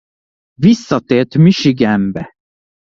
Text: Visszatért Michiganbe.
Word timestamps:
Visszatért 0.57 1.37
Michiganbe. 1.37 2.29